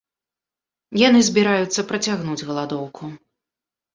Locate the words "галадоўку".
2.49-3.13